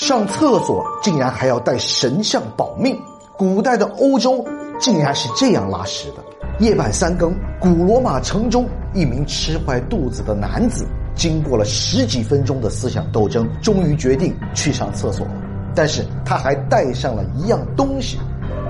[0.00, 2.98] 上厕所竟然还要带神像保命。
[3.36, 4.42] 古代的欧洲
[4.80, 6.24] 竟然是这样拉屎的。
[6.58, 15.26] 夜半三更，古罗马城中一名吃坏肚子的男子，经过了十几分钟的思想斗争，终于决定去上厕所。
[15.74, 18.18] 但是他还带上了一样东西，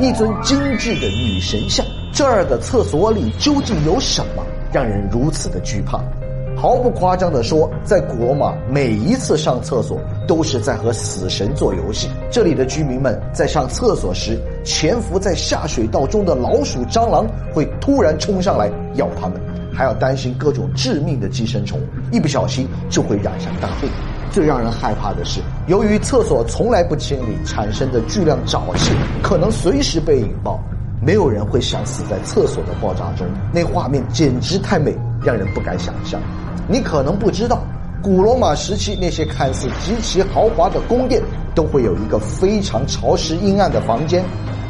[0.00, 1.86] 一尊精致的女神像。
[2.12, 6.02] 这儿的厕所里究竟有什么，让人如此的惧怕？
[6.60, 9.98] 毫不夸张地说，在古罗马，每一次上厕所
[10.28, 12.06] 都是在和死神做游戏。
[12.30, 19.40] 这里的居民们在上厕所时，潜伏在下水道中的老鼠、蟑螂会突然冲上来咬他们，
[19.72, 21.80] 还要担心各种致命的寄生虫，
[22.12, 23.88] 一不小心就会染上大病。
[24.30, 28.92] 最让人害怕的是，由于厕所从来不清理，产生的巨量沼气
[29.22, 30.60] 可能随时被引爆。
[31.02, 36.20] 没有人会想死在厕所的爆炸中，那画面简直太美，让人不敢想象。
[36.70, 37.64] 你可能不知道，
[38.00, 41.20] 古罗马时期那些看似极其豪华的宫殿，
[41.52, 44.22] 都会有一个非常潮湿阴暗的房间。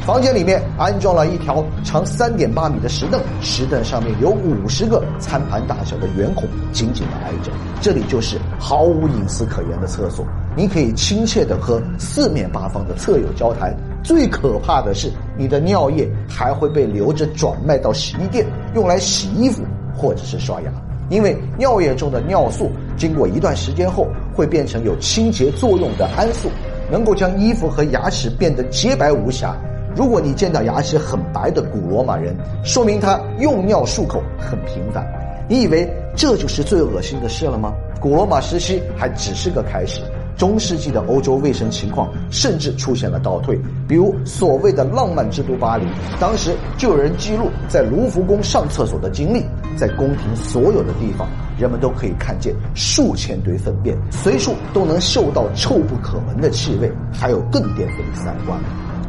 [0.07, 7.53] 房间里面安装了一条长三点八米的石凳，石凳上面有五十个餐盘大小的圆孔紧紧的挨着。
[7.83, 10.25] 这里就是毫无隐私可言的厕所，
[10.57, 13.77] 你可以亲切的和四面八方的厕友交谈。
[14.03, 19.63] 最可怕的是，你的尿液还会被留着转卖到洗衣店，用来洗衣服
[19.95, 20.73] 或者是刷牙。
[21.11, 26.49] 因为尿液中的尿素经过一段时间后，会变成有清洁作用的氨素，
[26.91, 29.57] 能够将衣服和牙齿变得洁白无瑕。
[29.97, 35.05] 如果你见到牙齿很白的古罗马人，说明他用尿漱口很频繁。
[35.49, 37.75] 你以为这就是最恶心的事了吗？
[38.01, 40.01] 古罗马时期还只是个开始。
[40.41, 45.85] 中世纪的欧洲卫生情况甚至出现了倒退，比如所谓的浪漫之都巴黎，
[46.19, 49.45] 当时就有人记录在卢浮宫上厕所的经历，
[49.77, 58.59] 在宫廷所有的地方，人们都可以看见数千堆粪便，随处都能嗅到臭不可闻的气味，还有更颠覆你三观。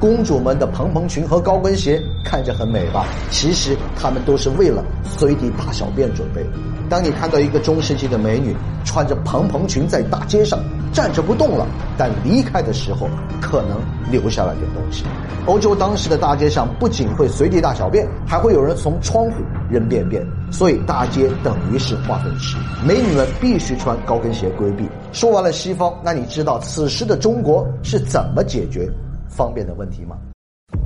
[0.02, 3.06] 公主们的蓬蓬裙和高跟鞋看着很美吧？
[3.30, 6.50] 其实她们都是为了随地大小便准备的。
[6.90, 10.60] 当你看到一个中世纪的美女穿着蓬蓬裙在大街上
[10.92, 11.66] 站着不动了，
[11.98, 13.08] 但离开的时候
[13.42, 13.78] 可能
[14.12, 15.04] 留下了点东西。
[15.48, 19.32] 欧洲当时的大街上不仅会随地大小便，还会有人从窗户
[19.70, 22.58] 扔便便，所以大街等于是化粪池。
[22.86, 24.88] 美女们必须穿高跟鞋规避。
[25.12, 28.88] 说完了西方，那你知道此时的中国是怎么解决？
[29.28, 30.16] 方便的问题吗？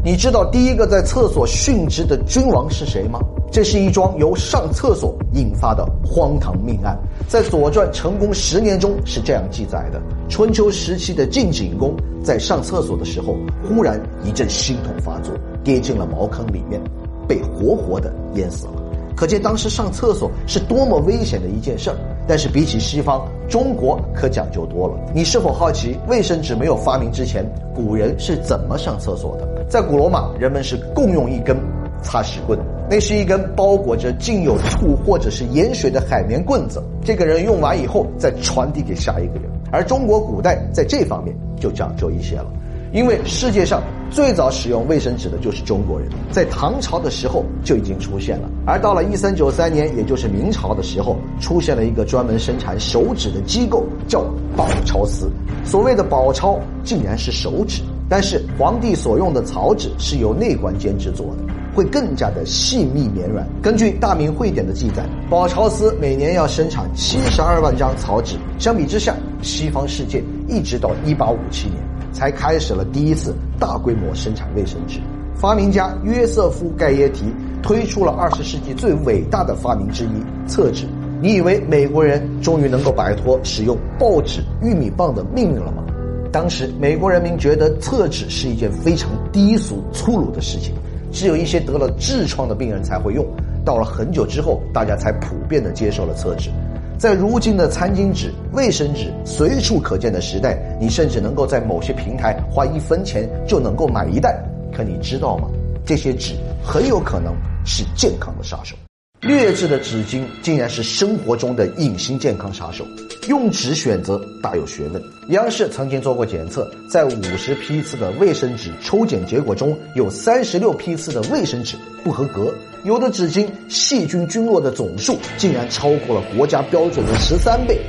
[0.04, 3.20] 你知道第一个在厕所殉职的君王是谁吗？
[3.52, 10.00] 这是一桩由上厕所引发的荒唐命案，在《左传》成功十年中是这样记载的：
[10.30, 13.36] 春秋时期的晋景公在上厕所的时候，
[13.68, 15.34] 忽然一阵心痛发作，
[15.64, 16.80] 跌进了茅坑里面，
[17.28, 18.74] 被活活的淹死了。
[19.16, 21.96] 可见当时上厕所是多么危险的一件事儿。
[22.28, 24.96] 但是比起西方，中国可讲究多了。
[25.14, 29.66] 你是否好奇，卫生纸没有发明之前，古人是怎么上厕所的？
[29.70, 31.56] 在古罗马，人们是共用一根
[32.02, 32.58] 擦屎棍，
[32.90, 36.84] 那是一根包裹着浸有醋或者是盐水的海绵棍子。
[37.04, 39.44] 这个人用完以后，再传递给下一个人。
[39.72, 42.46] 而中国古代在这方面就讲究一些了。
[42.94, 54.24] 因为世界上最早使用卫生纸的就是中国人，在唐朝的时候就已经出现了，而到了一三九三年，也就是明朝的时候，出现了一个专门生产手纸的机构，叫
[54.56, 55.30] 宝钞司。
[55.66, 63.46] 所谓的宝钞，竟然是手纸，但是皇帝所用的草纸是由内官监制作的，会更加的细密绵软。
[63.62, 68.38] 根据《大明会典》的记载，宝钞司每年要生产七十二万张草纸。
[68.58, 71.78] 相比之下，西方世界一直到一八五七年。
[72.14, 75.02] 才开始了第一次大规模生产卫生纸。
[75.36, 77.26] 发明家约瑟夫·盖耶提
[77.62, 80.88] 推出了二十世纪最伟大的发明之一——厕纸。
[81.22, 85.84] 你以为美国人终于能够摆脱使用报纸、玉米棒的命运了吗？
[86.32, 90.74] 当时美国人民觉得厕纸是一件非常低俗、粗鲁的事情，
[91.16, 93.26] 只有一些得了痔疮的病人才会用。
[93.64, 96.52] 到了很久之后，大家才普遍的接受了厕纸。
[97.00, 104.44] 在如今的餐巾纸、卫生纸随处可见的时代，你甚至能够在某些平台花一分钱就能够买一袋。
[104.74, 105.48] 可你知道吗？
[105.86, 107.34] 这些纸很有可能
[107.66, 108.76] 是健康的杀手。
[109.22, 112.86] 劣质的纸巾竟然是生活中的隐形健康杀手。
[113.28, 115.02] 用纸选择大有学问。
[115.30, 122.54] 央视曾经做过检测，在五十批次的卫生纸抽检结果中，有三十六批次的卫生纸不合格。
[122.84, 127.82] 有的纸巾细菌菌落的总数竟然超过了国家标准的十三倍。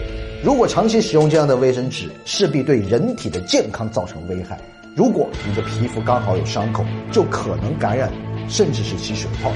[0.42, 4.58] 如果长期使用这样的卫生纸，势必对人体的健康造成危害。
[4.94, 6.82] 如果你的皮肤刚好有伤口，
[7.12, 8.10] 就可能感染，
[8.48, 9.52] 甚至是起水泡。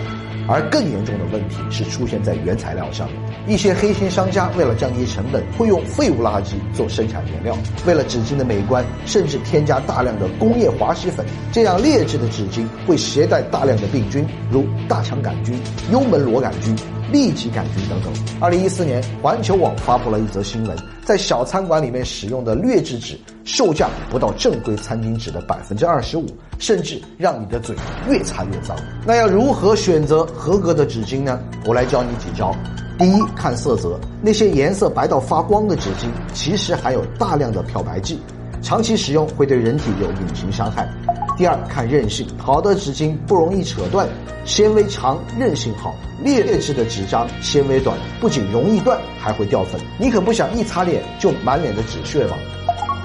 [0.49, 3.21] 而更严重的问题是出现在原材料上面。
[3.47, 7.57] 一些黑心商家为了降低成本，会用废物垃圾做生产原料，
[7.87, 11.25] 为了纸巾的美观，甚至添加大量的工业滑洗粉。
[11.53, 15.59] 这样劣质的纸巾会携带大量的病菌，如大肠杆菌、
[15.91, 16.77] 幽门螺杆菌。
[17.13, 18.13] 痢疾杆菌等等。
[18.41, 23.19] 二零一四年，环球网发布了一则新闻，在小餐馆里面使用的劣质纸，
[23.53, 26.25] 售价不到正规餐巾纸的百分之二十五，
[26.61, 27.75] 甚至让你的嘴
[28.09, 28.77] 越擦越脏。
[29.05, 31.41] 那要如何选择合格的纸巾呢？
[31.67, 32.55] 我来教你几招。
[32.97, 38.21] 第一，看色泽，那些颜色白到发光的纸巾，其实含有大量的漂白剂，
[38.63, 40.89] 长期使用会对人体有隐形伤害。
[41.37, 44.09] 第二，看韧性，好的纸巾不容易扯断，
[44.45, 45.91] 纤维长，韧性好；
[46.23, 49.81] 劣质的纸张纤维短，不仅容易断，还会掉粉。
[49.99, 52.37] 你可不想一擦脸就满脸的纸屑吧？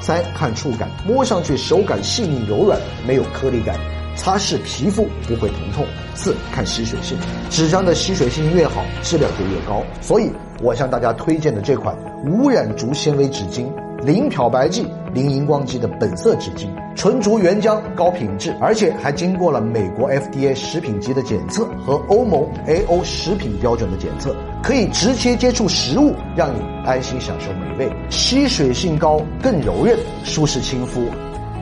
[0.05, 3.75] 三看触感，摸上去手感细腻柔软，没有颗粒感，
[4.15, 5.83] 擦拭皮肤不会疼痛。
[6.13, 7.17] 四看吸水性，
[7.49, 9.81] 纸张的吸水性越好，质量就越高。
[10.01, 10.31] 所以
[10.61, 13.65] 我向大家推荐的这款无染竹纤维纸巾。
[14.03, 27.91] 零漂白剂、零荧光剂的本色纸巾，纯竹原浆，高品质，而且还经过了美国 FDA 食品级的检测和欧盟 AO 食品标准的检测，可以直接接触食物，让你安心享受美味。
[28.09, 31.01] 吸水性高，更柔韧，舒适亲肤，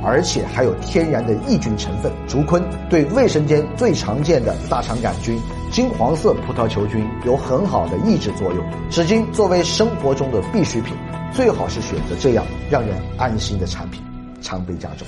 [0.04, 5.40] 而且还有天然的抑菌成分竹坤，对卫生间最常见的大肠杆菌、
[5.72, 8.66] 金黄色葡萄球菌有很好的抑制作用。
[8.90, 10.94] 纸巾作为生活中的必需品。
[11.34, 14.02] 最好是选择这样让人安心的产品，
[14.40, 15.08] 常备家中。